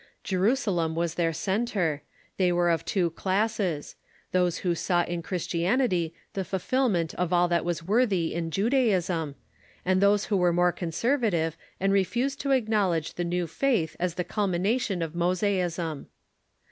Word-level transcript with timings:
Jerusalem 0.23 0.95
was 0.95 1.13
their 1.13 1.31
centre. 1.31 2.01
They 2.37 2.51
were 2.51 2.71
of 2.71 2.83
two 2.85 3.11
classes— 3.11 3.95
those 4.31 4.57
who 4.65 4.73
saw 4.73 5.03
in 5.03 5.21
Christian 5.21 5.79
ity 5.79 6.15
the 6.33 6.43
fulfilment 6.43 7.13
of 7.19 7.31
all 7.31 7.47
that 7.49 7.63
was 7.63 7.83
worthy 7.83 8.33
in 8.33 8.49
Judaism, 8.49 9.35
and 9.85 10.01
those 10.01 10.25
who 10.25 10.37
were 10.37 10.51
more 10.53 10.71
conservative, 10.71 11.55
and 11.79 11.93
refused 11.93 12.41
to 12.41 12.49
acknowledge 12.49 13.13
the 13.13 13.23
new 13.23 13.45
faith 13.45 13.95
as 13.99 14.15
the 14.15 14.23
culmination 14.23 15.03
of 15.03 15.13
Mosaism. 15.13 16.07